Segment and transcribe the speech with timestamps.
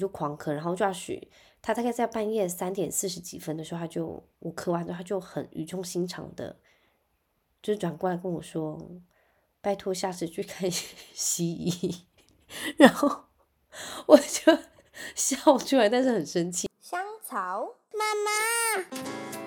[0.00, 1.30] 就狂咳，然后就要许
[1.62, 6.56] 他大概在半夜三点四十几分的时候，他就我咳完之后，他就很语重心长的，
[7.62, 8.78] 就转过来跟我说
[9.60, 10.68] ：“拜托下次去看
[11.14, 12.06] 西医。”
[12.78, 13.26] 然后
[14.06, 14.58] 我就
[15.14, 16.68] 笑出来，但是很生气。
[16.80, 19.39] 香草妈妈。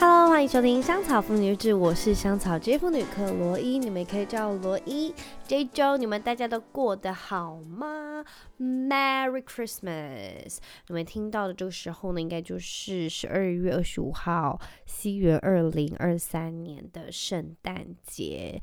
[0.00, 5.12] Hello，欢迎收听《香草妇女日志》，我是香草职业妇女克罗伊，你们也可以叫我罗伊。
[5.44, 8.24] 这一周你们大家都过得好吗
[8.60, 10.58] ？Merry Christmas！
[10.86, 18.60] 你们听到的这个时候呢，应该就是十二月二十五号，西元二零二三年的圣诞节。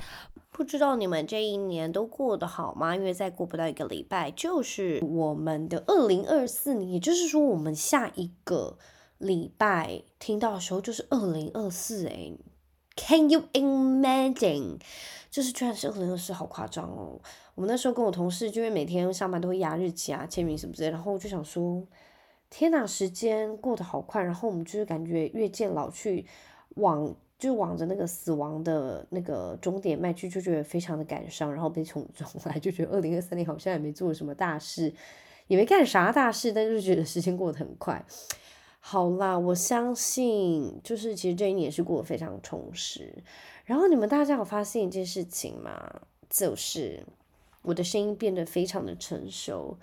[0.51, 2.95] 不知道你们这一年都过得好吗？
[2.95, 8.77] 因为再过不到一个礼拜，就是我们的二零二四年，也就是说我们下一个。
[9.25, 12.31] 礼拜听到的时候就是二零二四哎
[12.95, 14.79] ，Can you imagine？
[15.29, 17.19] 就是居然是二零二四，好夸张哦！
[17.55, 21.85] 我们那时候跟我同事，就因为每天上班都会压日期啊、签名什么之类，然后我就想说，
[22.49, 26.25] 天哪，时间过得好快，然后我们就是感觉越渐老去，
[26.75, 34.93] 往就往着那个死亡的那个终点迈去，就觉得非常的感伤，然后悲从中来， 就觉得二零二三年好像也没做什么大事，
[35.47, 38.05] 也没干啥大事，但是觉得时间过得很快。
[38.87, 43.11] 好啦，我相信就是其实这一年是过得非常充实。
[43.63, 46.01] 然后你们大家有发现一件事情吗？
[46.29, 47.03] 就是
[47.63, 49.75] 我的声音变得非常的成熟。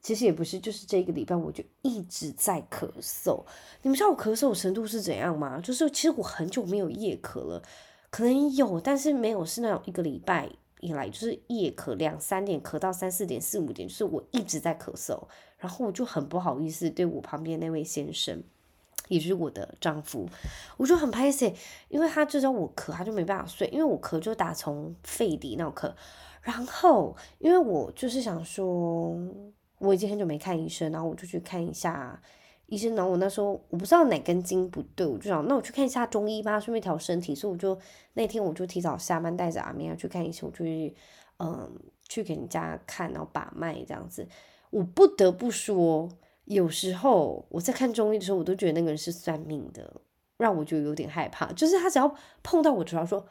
[0.00, 3.44] 其实也不是，就是这个礼拜我就一直在咳嗽。
[3.82, 5.60] 你们知道我咳嗽程度是怎样吗？
[5.60, 7.62] 就是其实我很久没有夜咳了，
[8.08, 10.48] 可能有，但是没有是那种一个礼拜
[10.80, 15.18] 以来就是夜咳两三点咳到三四点四五点，就是我一直在咳嗽。
[15.58, 18.42] 然后我就很不好意思对我旁边那位先生，
[19.08, 20.28] 也就是我的丈夫，
[20.76, 21.54] 我就很拍谢，
[21.88, 25.92] 因为他知道我咳，他就没办法睡，因为我咳就打从肺底那咳。
[26.42, 29.16] 然后因为我就是想说，
[29.78, 32.20] 我已经很久没看医生，然后我就去看一下
[32.66, 32.94] 医生。
[32.94, 37.34] 然后我那时候我不知道哪根筋不对，我就想那我去看一下中医吧，顺便调身体。
[37.34, 37.78] 所以我就
[38.14, 40.94] 那天我就提早下班，带着阿明要去看医生，我就去
[41.38, 41.70] 嗯
[42.08, 44.26] 去给人家看，然后把脉这样子。
[44.70, 46.08] 我不得不说，
[46.44, 50.00] 有时候我在看中医的时候，我都觉得那个人是算命的，
[50.36, 51.52] 让我就有点害怕。
[51.52, 53.26] 就是他只要碰到我头上说：“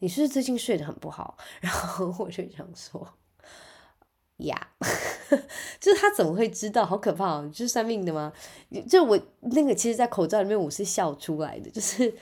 [0.00, 3.06] 你是不是最近睡得很不好？”然后我就想说
[4.42, 4.68] ：“呀，
[5.80, 6.84] 就是他怎么会知道？
[6.84, 7.50] 好可怕哦！
[7.52, 8.32] 就是算命的吗？
[8.88, 11.70] 就我那个，其实，在口罩里面我是笑出来的。
[11.70, 12.14] 就是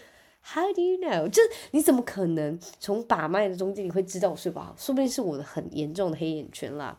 [0.42, 1.28] How do you know？
[1.28, 4.74] 就是你怎么可能从把脉的中间你会知道我睡不好？
[4.78, 6.98] 说不定是我的很严重的黑眼圈啦。”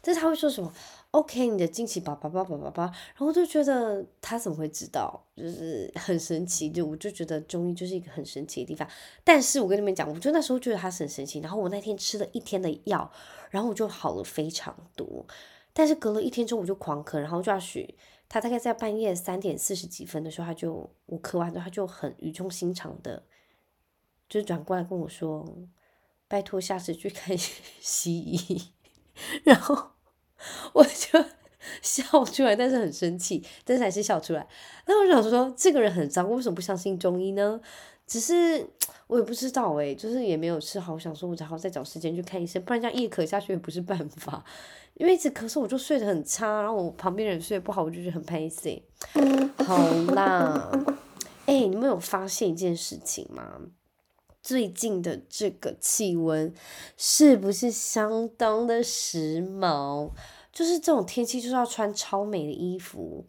[0.00, 0.72] 但是他会说什么
[1.14, 5.24] ？OK，你的经期叭叭叭叭叭叭，然后我就觉得他怎么会知道？
[5.36, 8.88] 就是很神奇，就我就觉得中医就是一个很神奇的地方。
[9.22, 11.38] 但是我跟你们讲，我就那时候觉得他很神奇。
[11.38, 13.08] 然后我那天吃了一天的药，
[13.50, 15.24] 然后我就好了非常多。
[15.72, 17.88] 但是隔了一天之后我就狂咳，然后 Josh
[18.28, 23.22] 他大概在半夜三点四十几分的时候，他就我咳完之后他就很语重心长的，
[24.28, 25.46] 就转过来跟我说
[26.26, 27.36] ：“拜托下次去看
[27.80, 28.72] 西医。
[29.44, 29.93] ”然后
[30.72, 31.24] 我就
[31.82, 34.46] 笑出来，但是很生气，但是还是笑出来。
[34.86, 37.60] 那我想说，这个人很脏，为什么不相信中医呢？
[38.06, 38.66] 只是
[39.06, 44.44] 我也不知道诶，就是也没有吃好，我想说我只好再找时间去看医生，不然这样夜咳下去也不是办法。
[44.94, 48.82] 因为一直咳嗽，我就睡得很差，然后我旁边人睡得不好，我就觉得很拍谢。
[49.64, 50.70] 好啦，
[51.46, 53.58] 哎，你们有发现一件事情吗？
[54.42, 56.52] 最近的这个气温
[56.98, 60.10] 是不是相当的时髦？
[60.54, 63.26] 就是这种天气就是要穿超美的衣服，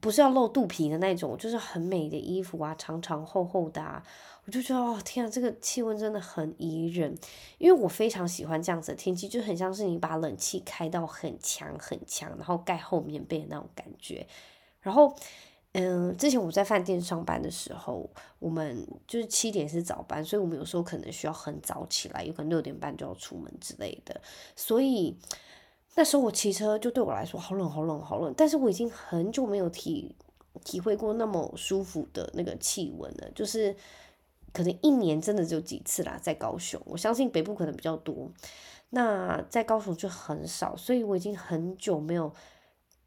[0.00, 4.02] 不是要露肚皮的那种，就是很美的衣服啊，长长厚厚的啊。
[4.46, 7.14] 我就觉得哦，天啊，这个气温真的很宜人，
[7.58, 14.26] 因为我非常喜欢这样子的天气，就很像是你把冷气开到很强很强，然后盖厚棉被的那种感觉，
[14.80, 15.14] 然后。
[15.76, 24.20] 嗯，之前我在饭店上班的时候，我们就是七点是早班，所以我们有时候可能需要很早起来，有可能六点半就要出门之类的。
[24.54, 25.18] 所以
[25.94, 30.14] 那时候我骑车就对我来说好冷好冷好冷，但是我已经很久没有体
[30.64, 33.74] 体会过那么舒服的那个气温了，就是
[34.52, 38.30] 可能一年真的只有几次啦，在高雄，我相信北部可能比较多，
[38.90, 42.32] 那在高雄就很少，所以我已经很久没有。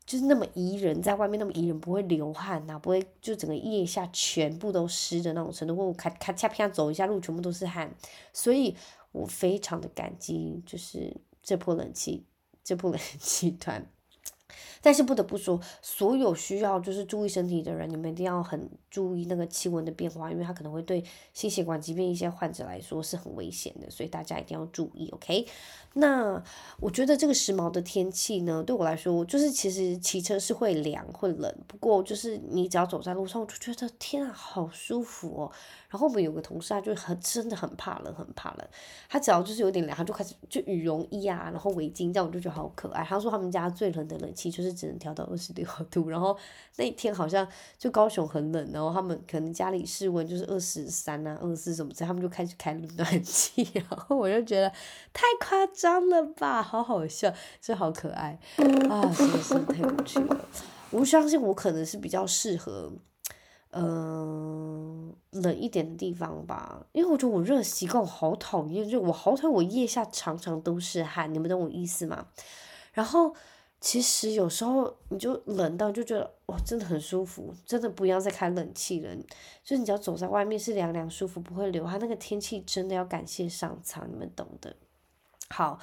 [0.06, 7.94] 就是那么宜人，在外面那么宜人，不会流汗呐、啊，不会就整个腋下全部都湿的那种程度，或我咔咔嚓啪走一下路全部都是汗，
[8.32, 8.74] 所以
[9.12, 11.14] 我非常的感激，就是
[11.44, 12.24] 这波冷气，
[12.68, 13.88] 这波冷气团。
[14.80, 21.04] 但是不得不说，所有需要就是注意身体的人，你们一定要很注意那个气温的变化，因为它可能会对
[21.34, 25.48] 心血管疾病一些患者来说是很危险的，所以大家一定要注意，OK？
[25.94, 26.42] 那
[26.80, 35.52] 我觉得这个时髦的天气呢，对我来说，就是其实骑车是会凉会冷，不过就是你只要走在路上，我就觉得天啊，好舒服哦。
[35.90, 38.68] 然后我们有个同事啊，就很真的很怕冷，很怕冷。
[39.10, 43.04] 他只要就是有点凉，他就开始就羽绒衣啊，然后围巾，这样我就觉得好可爱。
[43.04, 46.38] 他说他们家最冷的冷气就是只能调到二十六度，然后
[46.76, 47.48] 那一天好像
[47.78, 54.70] 就高雄很冷，然后他们可能家里室温就是二十三啊、二十四什么之类，他们就开始开暖气， 然后我就觉得
[55.14, 58.38] 太夸张了吧，好好笑，就好可爱
[58.90, 60.46] 啊，真的是太有趣了。
[60.92, 62.92] 我相信我可能是比较适合。
[63.72, 72.28] 嗯、冷一点的地方吧，因为我觉得我热习惯，我好讨厌热，我好讨厌我腋下常常都是汗，你们懂我意思吗？
[72.94, 73.36] 然后
[73.80, 79.16] 其实有时候你就冷到就觉得哇，真的很舒服，真的不要再开冷气了，
[79.64, 84.76] 就是你只要走在外面是凉凉舒服，不会流汗，那个天气真的要感谢上苍，你们懂的。
[85.50, 85.80] 好，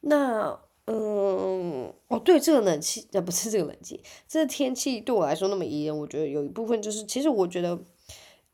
[0.00, 0.58] 那。
[0.90, 7.78] 嗯，哦，对，这个冷气，呃，不是这个冷气，这个天气对我来说那么宜人，我觉得有一部分就是，其实我觉得，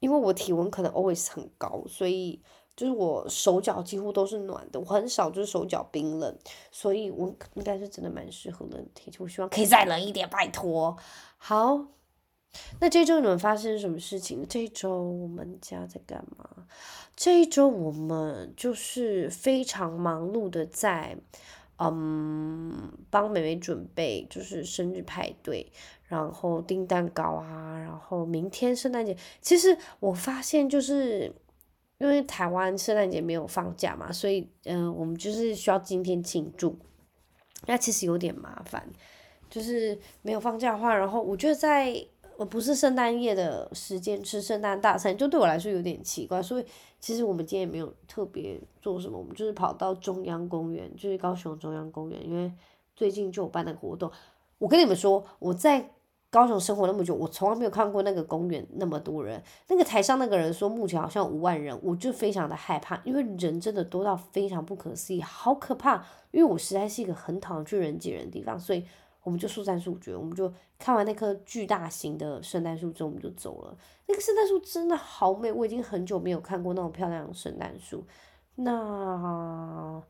[0.00, 2.42] 因为我体温可能 always 很高，所以
[2.74, 6.36] 就是我手脚几乎都是暖的，我很少就是手脚冰冷，
[6.72, 9.18] 所以我应该是真的蛮适合冷天气。
[9.20, 10.96] 我希望可以再冷一点，拜托。
[11.36, 11.86] 好，
[12.80, 14.44] 那这周你们发生什么事情？
[14.48, 16.66] 这周我们家在干嘛？
[17.14, 21.16] 这一周我们就是非常忙碌的在。
[21.78, 25.70] 嗯，帮妹妹准备就是生日派对，
[26.04, 29.16] 然后订蛋糕啊，然后明天圣诞节。
[29.40, 31.32] 其实我发现就是
[31.98, 36.78] 因为台湾圣诞节没有放假嘛，所以嗯、我们就是需要今天庆祝。
[37.66, 38.88] 那其实有点麻烦，
[39.48, 42.06] 就是没有放假的话，然后我觉得在。
[42.36, 46.66] 我不是圣诞夜的时间吃圣诞大餐，就对我来说有点奇怪，所以
[46.98, 52.52] 其实我们今天也没有特别做什么，我们就是跑到中央公园，就是高雄中央公园，因为
[52.96, 54.10] 最近就有办的活动。
[54.58, 55.90] 我跟你们说，我在
[56.30, 59.42] 高雄生活那么久，我从来没有看过那个公园那么多人。
[59.68, 66.04] 那个台上那个人说目前好像五万人，我就非常的害怕，因为人真的多到非常不可思议，好可怕。
[66.32, 68.84] 因为我实在是一个很讨厌去人挤人的地方，所以。
[69.24, 73.76] 我们就速战速决，我们就看完那棵巨大型的圣诞树之后，我们就走了。
[74.06, 78.06] 那个圣诞树真的好美，我已经很久没有看过那种漂亮的圣诞树。
[78.56, 80.02] 那，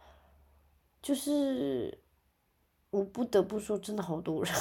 [1.01, 1.97] 就是
[2.91, 4.53] 我不得不说，真的好多人。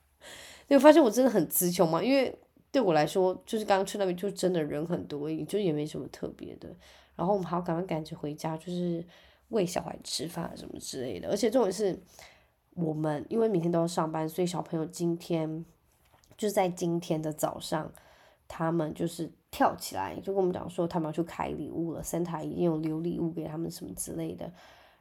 [0.68, 2.02] 你会发现我真的很词穷嘛？
[2.02, 2.38] 因为
[2.70, 6.68] 对我来说，就是刚刚去那边就真的人很多，也就也没什么特别的。
[7.14, 9.02] 然后我们还要赶快赶着回家，就是
[9.48, 11.30] 喂小孩吃饭什么之类的。
[11.30, 11.98] 而且重点是。
[12.76, 15.64] 我们因为明天都要上班，所以小朋友今天
[16.36, 17.90] 就在今天的早上，
[18.46, 24.52] 他们就是跳起来，就跟我们讲说他们要去开礼物了，Santa 已经有留礼物给他们什么之类的。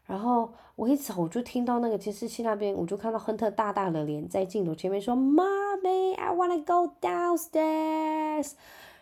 [0.06, 8.54] 然后我一走，我就听到那个监视器那边，我就看到亨特大大的脸在镜头前面说：“Mommy, I wanna go downstairs。”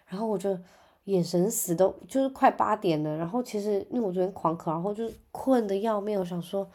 [0.09, 0.57] 然后我就
[1.03, 6.67] 眼神死都就是快八点了，然后其实因为我昨天狂咳，然后就困得要命，我想说。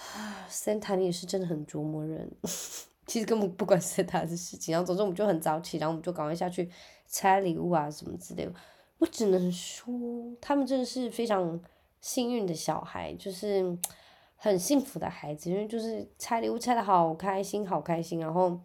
[0.16, 2.30] 啊，Santa 你也是真的很琢磨人，
[3.06, 6.70] 其实根本不管 Santa 的事情，然后总之我们就很早起，然后我们就赶快下去
[7.06, 8.52] 拆礼物啊什么之类的。
[8.98, 9.92] 我只能说，
[10.40, 11.60] 他们真的是非常
[12.00, 13.78] 幸运的小孩，就是
[14.36, 18.60] 很幸福的孩子，因为就是拆礼物拆的好开心，好开心，然后。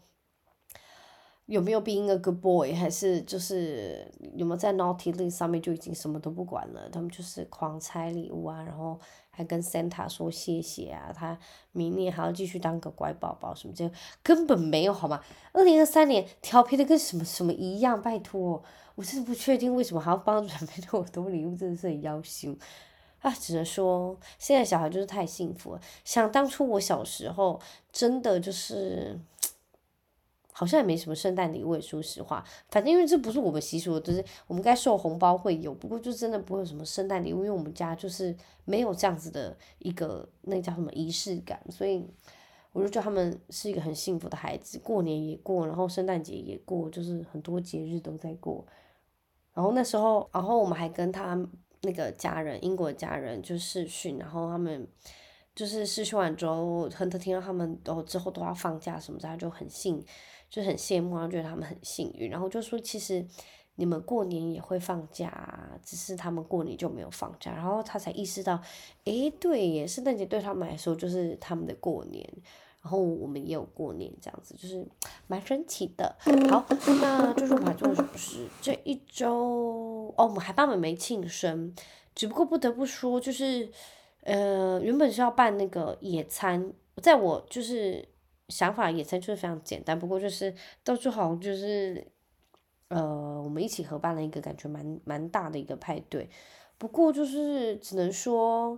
[1.48, 6.90] 有没有 being a good boy，还是就是有没有在 naughty list 上面就已经什么都不管了？
[6.90, 9.00] 他们就是狂拆礼物啊，然后
[9.30, 11.38] 还跟 Santa 说谢谢啊，他
[11.72, 13.88] 明年还要继续当个乖宝宝什么这
[14.24, 15.22] 根本没有好吗？
[15.52, 18.64] 二零二三年调皮的跟什么什么一样，拜托，
[18.96, 22.58] 我真的不确定为什么还要帮准备那么多礼物，真的是很要羞
[23.20, 23.30] 啊！
[23.30, 25.82] 只能说现在小孩就是太幸福了。
[26.04, 27.62] 想当初我小时候，
[27.92, 29.20] 真的就是。
[30.58, 38.34] 好像也没什么圣诞礼物，说实话，反正因为这不是我们习俗，就是我们该收红包会有，不过就真的不会有什么圣诞礼物，因为我们家就是
[38.64, 42.08] 没有这样子的一个那叫什么仪式感，所以
[42.72, 48.66] 我就觉得他们是一个很幸福的孩子，过年也过，然后圣诞节也过，就是很多节日都在过。
[49.54, 51.38] 然后那时候，然后我们还跟他
[51.82, 54.88] 那个家人，英国家人就视讯，然后他们
[55.54, 60.02] 就是视讯完之后，亨特听到他们都之后都要放假什么的，他就很幸。
[60.50, 63.26] 就很羡慕，然后觉得他们很幸运，然后就说其实
[63.76, 68.62] 你们过年也会放假，只是他们过年就没有放假，然后他才意识到，
[69.04, 72.26] 诶，对耶，圣诞节对他们来说就是他们的过年，
[72.82, 74.88] 然后我们也有过年这样子，就是
[75.28, 76.16] 蛮神奇的。
[76.50, 76.66] 好，
[77.02, 78.48] 那就是我们还做了什么事？
[78.62, 81.74] 这一周哦，我们还帮妹妹庆生，
[82.14, 83.70] 只不过不得不说，就是
[84.22, 86.72] 呃，原本是要办那个野餐，
[87.02, 88.08] 在我就是
[88.50, 92.06] 想法，野餐就是非常简单，不过就是到最后就是
[92.90, 96.30] 呃，我们一起合办了一个感觉蛮蛮大的一个派对。
[96.78, 98.78] 不过就是只能说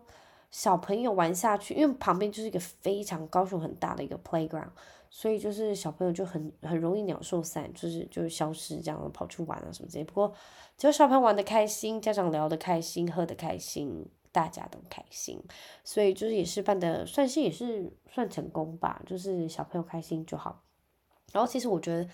[0.52, 4.70] 小朋友玩下去，因为旁边就是一个非常高雄很大的一个 playground，
[5.10, 10.04] 所以就是小朋友就很很容易鸟兽散，就是就是消失这样跑去玩啊什么之类。
[10.04, 10.32] 不过
[10.78, 14.06] 只要小朋友玩得开心，家长聊得开心，喝得开心，
[14.38, 15.42] 大家都开心，
[15.84, 20.62] 所以就是也是办的算是也是算成功吧，就是小朋友开心就好。
[21.32, 22.08] 然后其实我觉得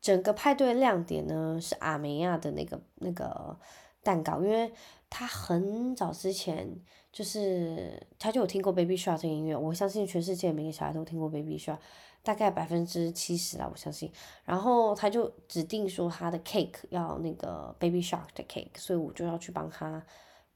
[0.00, 3.58] 整个派对亮点呢是阿梅亚的那个那个
[4.02, 4.72] 蛋糕，因为。
[5.08, 6.68] 他很早之前
[7.12, 11.78] 就是他就有听过 Baby Shark 这音乐，我相信全世界每个小孩都听过 Baby Shark，
[12.24, 14.10] 大概百分之七十啊，我相信。
[14.44, 20.04] 然后他就指定说他的 cake 要那个 Baby Shark 的 cake，所以我就要去帮他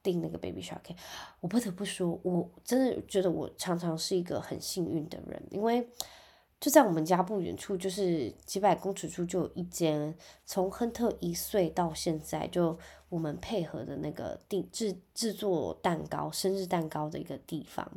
[0.02, 0.94] 订那个 Baby Shark。
[1.40, 5.88] 我不得不说，我真的觉得我常常是一个很幸运的人，因为。
[6.60, 10.14] 就在我们家不远处，就是几百公尺处就有一间，
[10.44, 12.78] 从亨特一岁到现在，就
[13.08, 17.90] 我们配合的那个定制制作蛋糕、生日蛋糕的一个地方，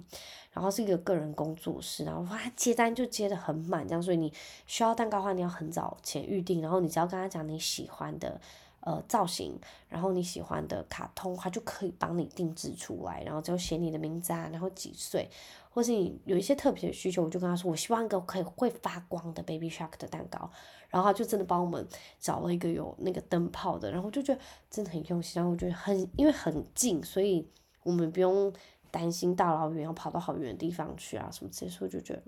[0.54, 4.32] 然后是一个个人工作室，然后哇接单就接得很满，这样，所以你
[4.66, 8.40] 需要蛋糕的话，你要很早前预定，然后你只要跟他讲你喜欢的
[8.86, 9.60] 呃造型，
[9.90, 15.30] 然后你喜欢的卡通，他就可以帮你定制出来，然后就写你的名字啊，然后几岁。
[15.70, 20.48] 或是你有一些特别的需求，我就跟他说，我希望一个可以会发光的 Baby Shark 的蛋糕，
[20.88, 21.88] 然后他就真的帮我们
[22.20, 27.50] 找了一个有那个灯泡的，然后就觉得真的很用心，然后我觉得很因为很近，所以
[27.82, 28.54] 我们不用
[28.92, 32.22] 担心大老远要跑到好远的地方去啊什么之类，所以就觉得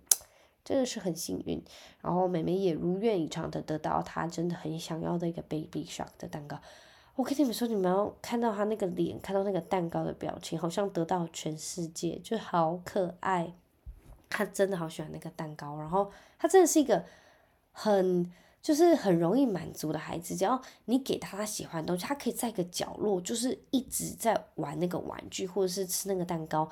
[0.65, 1.63] 真的是很幸运，
[2.01, 6.59] 然后妹妹也如愿以偿的得到她真的很想要的一个 Baby Shark 的蛋糕。
[7.15, 13.53] 我跟你们说，你们要看到她那个脸，看到那个蛋糕的表情，好像得到全世界，就好可爱。
[14.27, 17.05] 她真的好喜欢那个蛋糕，然后她真的是一个
[17.71, 18.29] 很
[18.61, 20.35] 就是很容易满足的孩子。
[20.35, 26.67] 只要你给他他喜欢的东西，他可以在一个角落，就是一直在玩那个玩具，或者是吃那个蛋糕。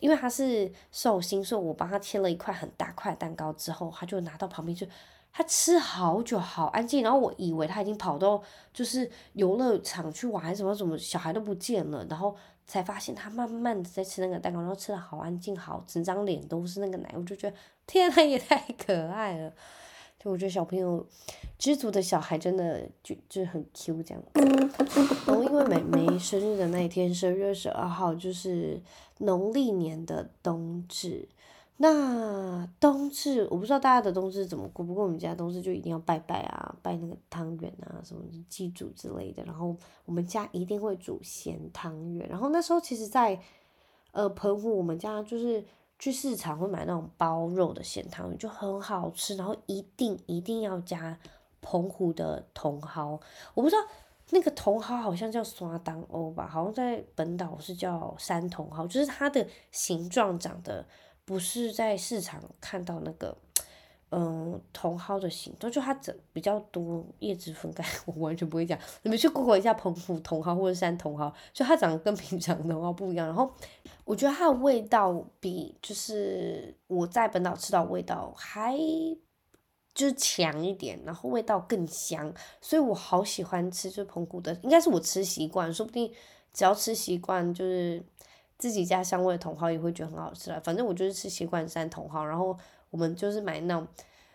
[0.00, 4.88] 因为他是寿星，所以我帮他切了一块很大块蛋糕之后，他就拿到旁边去。
[5.36, 8.40] 他吃好久，好安静，然后我以为他已经跑到
[8.72, 12.36] 就是游乐场去玩，什么什么，小孩都不见了，然后
[12.66, 19.52] 才发现他慢慢的在吃那个蛋糕，然后吃的好安静，好，整张脸都是那个奶，我就觉得天呐，也太可爱了。
[20.24, 21.06] 我觉得小朋友
[21.58, 24.22] 知足的小孩真的就就很 Q 这样。
[25.26, 28.80] 然后因为妹妹生日的那一天，十二月十二号，就是
[29.18, 31.28] 农历年的冬至。
[31.76, 39.42] 那冬至，我不知道大家的冬至怎么过，不过我们家冬至就一定要拜拜啊，拜那个汤圆啊，什么祭祖之类的。
[39.44, 42.28] 然后我们家一定会煮咸汤圆。
[42.28, 43.40] 然后那时候其实，在
[44.12, 45.64] 呃澎湖，我们家就是
[45.98, 49.36] 去市场会买那种包肉的咸汤圆，就很好吃。
[49.36, 51.18] 然后一定一定要加
[51.60, 53.20] 澎湖的茼蒿，
[53.54, 53.82] 我不知道
[54.30, 60.84] 那个茼蒿好像叫刷当欧吧，好像在本岛是叫山茼蒿，就是它的形状长得。
[61.26, 63.34] 不是在市场看到那个，
[64.16, 68.78] 嗯，茼蒿的形状，就它整比较多叶子分开，我完全不会讲。
[69.02, 73.26] 你们去 Google 一下澎湖茼蒿或者山茼蒿，就它长得跟平常的茼蒿不一样。
[73.26, 73.50] 然后
[74.04, 78.76] 我觉得它的味道比就是我在本岛吃到味道还
[79.92, 86.12] 就是强一点，然后味道更香，所以我好喜欢吃就澎湖的，应该是我吃习惯，说不定
[86.52, 88.02] 只要吃习惯就是。
[88.56, 92.56] 自己家香味的茼蒿也会觉得很好吃了，反正我就是吃习惯山茼蒿，然后
[92.94, 93.84] 我们就是买那种，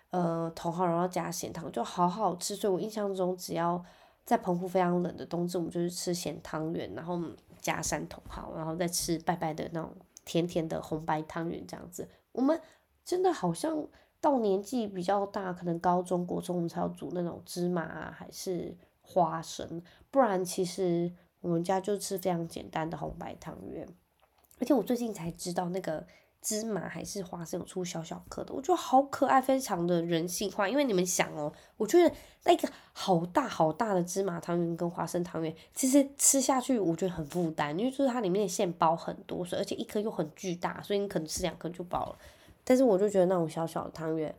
[0.10, 2.58] 呃，茼蒿然后加咸汤，就好好吃。
[2.58, 3.82] 所以我印象中，只要
[4.25, 7.18] 在澎湖非常冷的冬至，我们就是吃咸汤圆，然后
[7.62, 12.06] 加山茼蒿，然后再吃拜拜的那种甜甜的红白汤圆这样子。
[12.34, 12.60] 我们
[13.06, 13.88] 真的好像
[14.20, 23.88] 到年纪比较大，可能高中、国中我们才要煮那种芝麻啊，还是花生，不然其实我们家就吃非常简单的红白汤圆。
[24.60, 26.06] 而且我最近才知道，那个
[26.41, 30.67] 芝麻还是花生有出小小颗的，我觉得好可爱，非常的人性化。
[30.67, 32.15] 因为你们想哦，我觉得
[32.46, 42.17] 那个好大好大的芝麻汤圆跟花生汤圆，其实吃下去我觉得很负担，因为就是它里面的馅包很多，所以而且一颗又很巨大，所以你可能吃两颗就饱了。
[42.63, 44.34] 但是我就觉得那种小小的汤圆，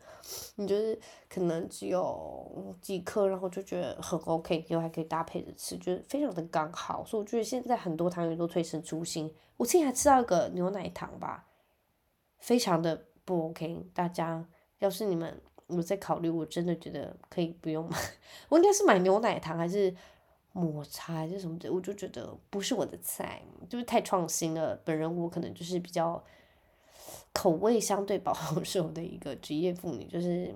[0.54, 0.96] 你就是
[1.28, 7.04] 可能只有几颗，然后就觉得很 OK，又还可以搭配着吃，就是非常的刚好。
[7.04, 9.32] 所以我觉得现在很多汤圆都推陈出新。
[9.56, 11.44] 我之前还吃到一个牛奶糖吧，
[12.40, 14.44] 非常的不 OK，大家
[14.80, 17.96] 要是你们有在考虑，我真的觉得可以不用买。
[18.50, 19.94] 我应该是买牛奶糖还是
[20.52, 24.74] 抹茶还是什么的，我就觉得不是我的菜，就是太创新了。
[24.84, 26.20] 本人我可能就是比较
[27.32, 30.52] 口味相对保 守的一个职业妇女，就是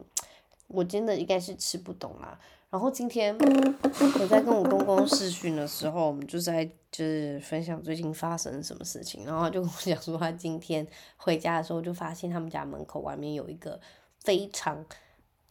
[0.66, 2.40] 我真的应该是吃不懂啦。
[2.75, 9.25] 然后今天我在跟我公公视讯的时候，我们就在就是分享最近发生什么事情。
[9.25, 10.85] 然后他就跟我讲说，他今天
[11.16, 13.78] 回家的时候就发现他们家门口外面有一个
[14.19, 14.85] 非常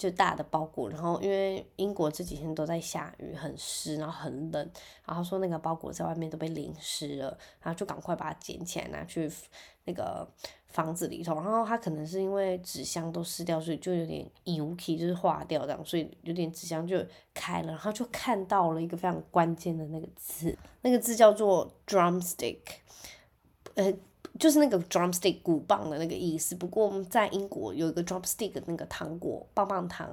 [0.10, 0.90] 就大的包裹。
[0.90, 4.72] 然后因为英国这几天都在下雨，很湿，然后很冷。
[5.06, 9.32] 然后说那个包裹在外面都被淋湿了，然后就赶快把它捡起来拿去
[9.86, 10.28] 那个。
[10.74, 16.98] 房子里头，然后他可能是因为纸箱都湿掉，所以就有点油漆，就是化掉这样，所以有点纸箱就
[17.32, 22.58] 开了，然后就看到了一个非常关键的那个字，那个字叫做 drumstick，
[23.76, 23.94] 呃，
[24.40, 26.56] 就是那个 drumstick 鼓棒的那个意思。
[26.56, 30.10] 不过在英国有一个 drumstick 那个糖果棒棒糖，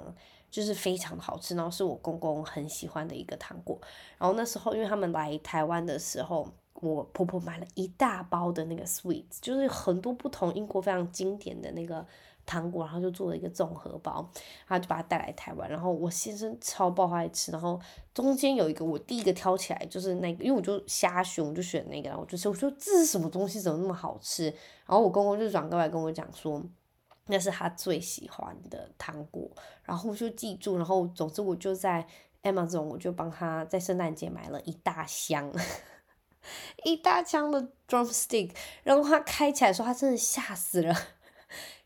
[0.50, 3.78] 就是非常好吃，然后是我公公很喜欢的一个糖果。
[4.18, 6.48] 然后那时候因为他们来台湾的时候。
[6.74, 12.06] 我婆婆买了一大包的那个 sweets，就是很多不同英国非常经典的那个
[12.47, 14.28] 糖果，然后就做了一个综合包，
[14.66, 15.68] 然后就把它带来台湾。
[15.70, 17.80] 然后我先生超爆爱吃，然后
[18.12, 24.47] 中间有一个我第一个挑起来就是那个，因为我就瞎选，我就选那个，然后我就说我说这是什么东西，怎么那么好吃？
[24.47, 26.62] 然后我公公就转过来跟我讲说，
[27.26, 29.49] 那是他最喜欢的糖果，
[29.85, 32.06] 然后我就记住，然后总之我就在
[32.42, 35.52] Amazon 我就帮他在圣诞节买了一大箱。
[36.85, 38.50] 一大箱的 drumstick，
[38.82, 40.97] 然后他开起来的时候，他真的吓死了。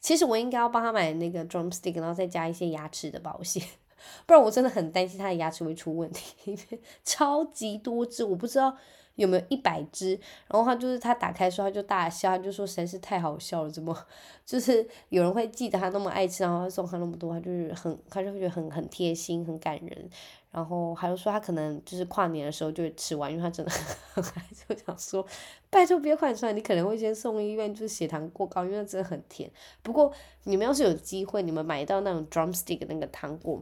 [0.04, 3.66] 其实我应该要帮他买那个 drumstick，然后再加一些牙齿的保险，
[4.26, 6.58] 不然我真的很担心他的牙齿会出问题。
[7.06, 8.76] 超级多只，我不知道
[9.14, 10.10] 有没有一百只。
[10.46, 13.96] 然后他就是他打开的时候他就大笑，他就说实在是太好笑了，怎么
[14.44, 20.10] 就是有人会记得他那么爱吃，然后送他那么多，他就是很，他就会觉得很很贴心，很感人。
[20.54, 25.26] 然后还有说他可能就是跨年的时候就会吃完，因为他真的很爱， 就想说
[25.68, 29.50] 拜托别换算，你可能会先送医院，就是血糖过高，因为真的很甜。
[29.82, 30.12] 不过
[30.44, 33.60] 你们要是有机会，你们买到那种 drumstick 那个糖果，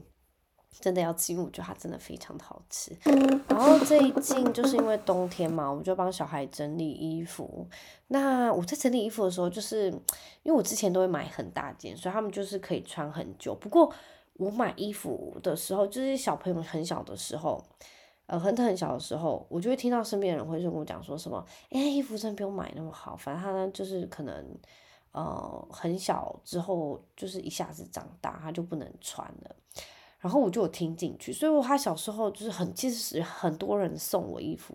[0.81, 2.95] 真的要吃，因为我觉得它真的非常的好吃。
[3.49, 7.67] 然后最近就是因为冬天嘛，我就帮小孩整理衣服。
[8.09, 9.87] 那我在整理衣服的时候，就是
[10.43, 13.55] 因为我之前都会买很大件，所以他们就是可以穿很久。
[13.55, 13.91] 不过
[14.35, 17.63] 我买衣服的时候，就是小朋友很小的时候，
[18.27, 24.59] 呃，很很小的时候，我就会听到身边人会跟我讲说什么，哎，衣服真的不用买那么好，反正他呢就是可能，
[25.13, 29.57] 呃，很小之后就是一下子长大，他就不能穿了。
[30.19, 34.73] 然后我就有听进去，所以我他小时候就是很，其实很多人送我衣服，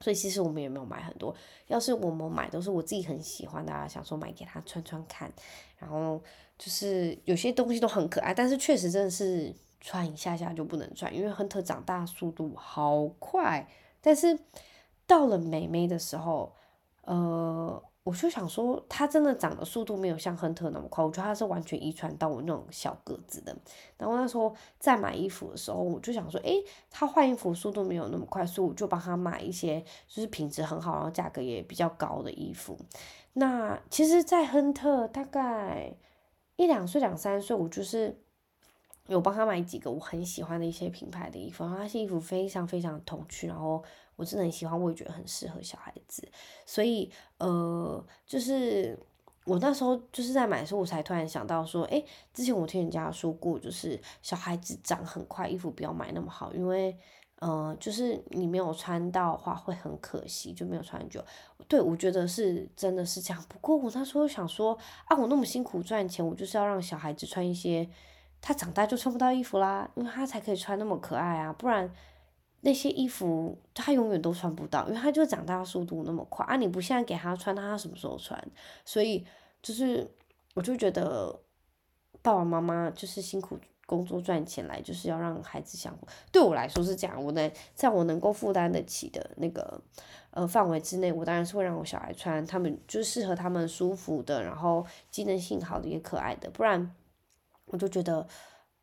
[0.00, 1.34] 所以其实我们也没有买很多。
[1.68, 5.32] 要是我们买都是我自己很喜欢的啊，想说买给他穿穿看，
[5.78, 6.20] 然后。
[6.62, 13.66] 就是有些东西都很可爱，但是确实真的是穿一下下就不能穿，因为亨特长大速度好快。
[14.02, 14.38] 但是
[15.06, 16.54] 到了妹妹的时候，
[17.04, 23.56] 呃，我就想说，他真的长的速度没有像亨特那么快，我觉得他是完全遗传到我那种小个子的。
[23.96, 32.78] 然后那时候在买衣服的时候，我就想说，诶，他换衣服速度没有那么快，所以我就帮他买一些就是品质很好，然后价格也比较高的衣服。
[33.34, 35.94] 那其实，在亨特大概。
[36.56, 38.20] 一两岁、两三岁，我就是
[39.14, 43.82] 有帮他买几个我很喜欢的一些品牌的衣服，然后那些衣服非常非常童趣，然后
[44.16, 46.26] 我真的很喜欢，我也觉得很适合小孩子，
[46.64, 48.98] 所以呃，就是
[49.44, 56.96] 我那时候就是在买的时候，我才突然想到说，诶，之前我听人家说过，就是小孩子长很快，衣服不要买那么好，因为。
[57.42, 61.24] 嗯、呃，就是你没有穿到的话会很可惜，就没有穿很久。
[61.66, 63.42] 对，我觉得是真的是这样。
[63.48, 67.88] 不过我那时候想说啊，我那么辛苦赚钱，我就是要让小孩子穿一些
[68.40, 71.90] 他长大就穿不到衣服啦，因为他才可以穿那么可爱啊，不然
[72.60, 76.56] 那些衣服他永远都穿不到，因为他就长大速度那么快啊。
[76.56, 78.42] 你不现在给他穿，他什么时候穿？
[78.84, 79.26] 所以
[79.62, 80.10] 就是
[80.54, 81.40] 我就觉得
[82.22, 83.58] 爸爸妈妈就是辛苦。
[83.86, 85.92] 工作赚钱来就是要让孩子享，
[86.30, 87.20] 对我来说是这样。
[87.20, 89.82] 我能在我能够负担得起的那个
[90.30, 96.48] 呃范围之内，我当然是会让我小孩穿他们就适合他们舒服的，然后机能性好的也可爱的。
[96.50, 96.94] 不然
[97.70, 98.26] 我就觉得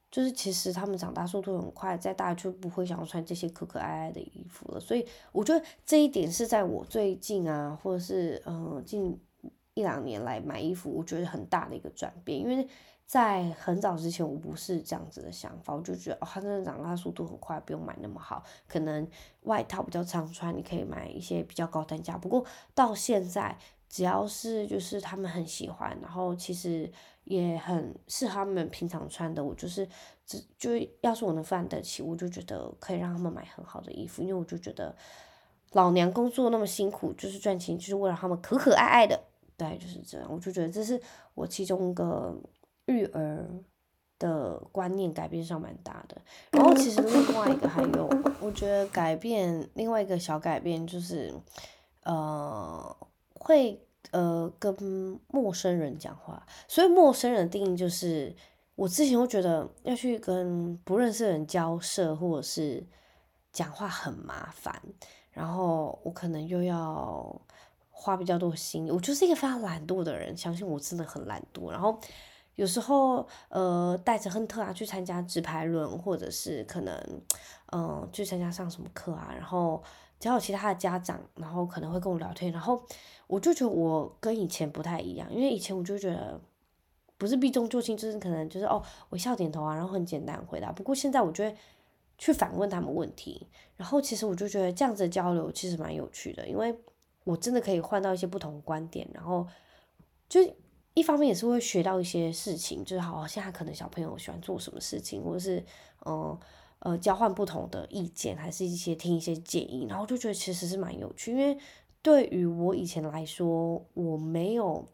[0.09, 4.79] 就是其实他们长大速度很快，再大就不会想要穿这些可可爱爱的衣服了。
[4.79, 9.19] 所以我觉得这一点是在我最近啊，或者是嗯、近
[9.73, 12.67] 一两年来买衣服，我觉得很大的一个转变，因为。
[13.07, 18.43] 在很早之前，我不是这样子的想法，我就觉得哦，他真的长大速度很快，不用买那么好。
[18.67, 19.07] 可能
[19.43, 22.17] 外套比较常穿，你可以买一些比较高单价。
[22.17, 22.45] 不过
[22.75, 26.91] 到现在，只要是就是他们很喜欢，然后其实
[27.27, 29.85] 也很是他们平常穿的，我就是
[30.25, 34.95] 只就要是我能负担得起，我就觉得可以让他们买很好的衣服，因为我就觉得
[35.73, 39.21] 老娘工作那么辛苦，就是赚钱就是为了他们可可爱爱的，
[39.57, 41.01] 对，就是这样，我就觉得这是
[41.33, 42.33] 我其中一个
[42.85, 43.45] 育儿
[44.17, 46.21] 的观念改变上蛮大的。
[46.51, 48.09] 然后其实另外一个还有，
[48.39, 51.33] 我觉得改变另外一个小改变就是，
[52.03, 52.95] 呃。
[53.39, 58.35] 会呃跟陌生人讲话，所以陌生人的定义就是，
[58.75, 62.85] 我之前会觉得要去跟不认识的人交涉或者是
[63.51, 64.81] 讲话很麻烦，
[65.31, 67.41] 然后我可能又要
[67.89, 71.71] 花比较多心，我就是一个非常懒惰的人，相信我真的很懒惰。
[71.71, 71.99] 然后
[72.55, 77.21] 有时候呃带着亨特啊去参加直排轮，或者是可能
[77.73, 79.83] 嗯、去参加上什么课啊，然后
[80.19, 82.81] 只要有其他的家长，然后可能会跟我聊天，然后。
[83.29, 86.39] 我就觉得我跟以前不太一样，因为以前我就觉得
[87.17, 90.71] 不是避重就轻，就是可能就是哦，微笑点头啊，然后很简单回答。
[90.71, 91.53] 不过现在我觉得
[92.17, 96.73] 去反问他们问题，然后其实我就觉得这样子的交流其实蛮有趣的，因为
[97.25, 99.45] 我真的可以换到一些不同的观点，然后
[100.29, 100.39] 就
[100.93, 105.61] 一方面也是会学到一些事情，就是好，现在可能小朋友喜欢做什么事情，或者是
[106.05, 106.39] 嗯
[106.79, 111.57] 呃交换不同的意见，还是一些听一些建议，然后就觉得其实是蛮有趣，因为。
[112.03, 114.87] 对于我以前来说，我没有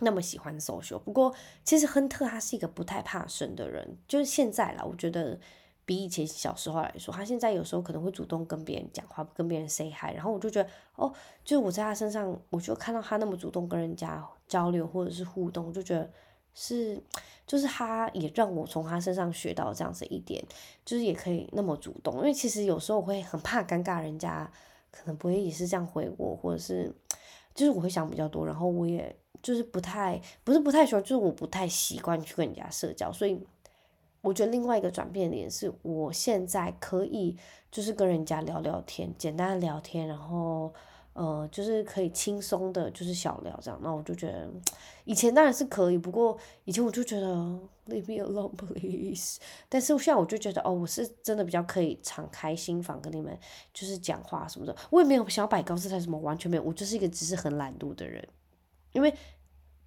[0.00, 0.98] 那么喜欢 social。
[0.98, 1.32] 不过，
[1.62, 3.96] 其实亨特他是一个不太怕生的人。
[4.08, 5.38] 就是现在啦，我觉得
[5.84, 10.16] 比以前小时候来说，他现在有时候可能会主动跟别人讲话，跟别人 say hi。
[10.16, 11.12] 然后我就觉得，哦，
[11.44, 16.10] 就是我在他身上，我就看到他那么主动跟人家交流或者是互动，就觉得
[16.56, 17.00] 是，
[17.46, 20.44] 就是他也让我从他身上学到这样子一点，
[20.84, 22.16] 就是也可以那么主动。
[22.16, 24.50] 因为其实有时候我会很怕尴尬，人家。
[24.88, 26.90] 可能不会也是这样回我，或者是，
[27.54, 33.38] 就是我会想比较多，然后我也就是不太，不是不太喜欢，就是我不太习惯去跟人家社交，所以
[34.22, 37.36] 我觉得另外一个转变点是我现在可以
[37.70, 40.72] 就是跟人家聊聊天，简单的聊天，然后。
[41.16, 44.46] 呃，就是可以轻松的，就是小聊这样，那我就觉得
[45.06, 47.26] 以前当然是可以，不过以前我就觉得
[47.86, 53.34] leave me alone please， 但是现在我就觉得哦，我是真的比较可以敞开心房跟你们
[53.72, 58.22] 就是讲话什么的，我也没有想要摆高姿态什么，完全没有，我就是一个只是很懒惰的人，
[58.92, 59.14] 因为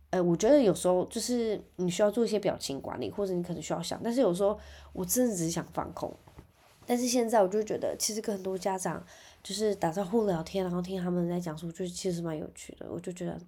[0.10, 4.60] 呃，我觉得有时候就是你需要做一些表情管理，或者你可能需要想，但是有时候
[4.94, 6.12] 我真的只是想放空，
[6.88, 9.06] 但是现在我就觉得其实跟很多家长。
[9.41, 12.86] 就是打招呼聊天，然后听他们在讲述，就其实蛮有趣的。
[12.91, 13.39] 我就觉得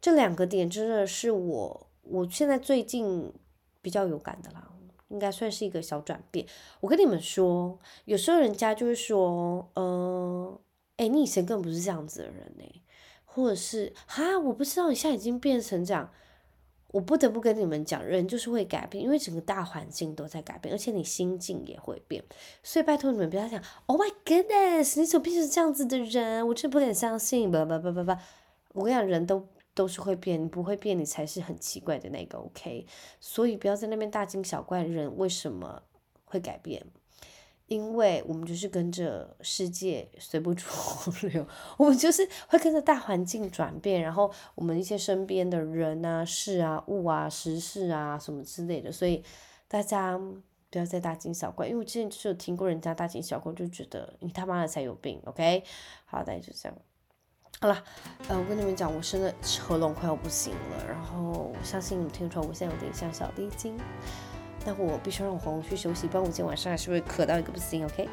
[0.00, 3.32] 这两个点真的是我我现在最近
[3.80, 4.70] 比较有感的啦，
[5.08, 6.46] 应该算是一个小转变。
[6.80, 10.60] 我跟你们说，有时候人家就会说，呃，
[10.98, 12.82] 诶，你以前根本不是这样子的人呢，
[13.24, 16.10] 或者是哈，我不知道你现在已经变成这样。
[16.90, 22.24] 我不得不跟你们讲，人就是会改变，因为整个大环境都在改变，而且你心境也会变。
[22.62, 26.46] 所以拜托你们不要想，Oh my goodness，你怎么变成这样子的人？
[26.48, 27.50] 我真不敢相信。
[27.50, 28.16] 不不不不不，
[28.72, 32.38] 我跟你讲，人都都是会变，你不会变，你才是很奇怪的那个。
[32.38, 32.86] OK，
[33.20, 35.82] 所以不要在那边大惊小怪，人为什么
[36.24, 36.86] 会改变？
[37.68, 40.66] 因为我们就是跟着世界随波逐
[41.28, 49.22] 流， 我们就是会跟着大环境转变，然后我们一些身边的人啊、事啊、物啊、时事啊什么之类的，所以
[49.68, 50.18] 大家
[50.70, 51.66] 不要再大惊小怪。
[51.66, 55.62] 因为我之前就是有听过人家大惊小怪，就觉得你他妈的才有病，OK？
[56.06, 56.78] 好，大家就这样。
[57.60, 57.84] 好了，
[58.28, 59.34] 呃，我跟你们讲，我真的
[59.66, 63.76] 喉咙快要不行了，然后我相信你们听出来我现在有点像小丽晶。
[64.68, 67.86] 那我必须让我红去休息，不然我今天晚上还是会渴到一个不行。
[67.86, 68.06] OK，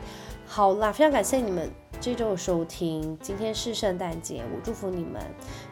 [0.48, 3.18] 好啦，非常感谢你们这周的收听。
[3.22, 5.22] 今天是圣诞节，我祝福你们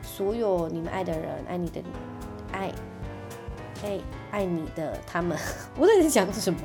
[0.01, 1.81] 所有你们爱的人，爱你的
[2.51, 2.69] 爱，
[3.83, 3.99] 爱
[4.31, 5.37] 爱你的他们。
[5.77, 6.59] 我在讲什么？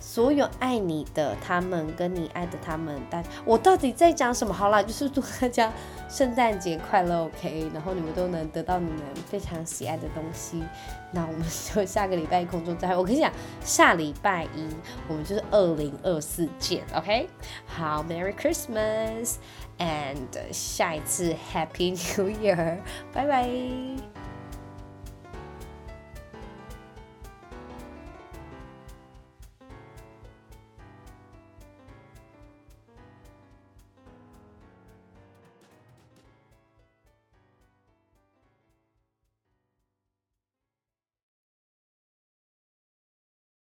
[0.00, 4.54] 所有爱你的他们，跟你爱的他们，大我到底在讲什么？
[4.54, 5.72] 好啦，就是祝大家
[6.08, 10.62] 圣诞节快乐，OK，然后你们都能得到你们非常喜爱的东西。
[11.12, 12.96] 那我们就下个礼拜空中再。
[12.96, 13.30] 我跟你讲，
[13.62, 14.68] 下礼拜一
[15.08, 17.28] 我们就是二零二四见，OK？
[17.66, 20.16] 好，Merry Christmas，and
[20.52, 22.78] 下一次 Happy New Year，
[23.12, 24.27] 拜拜。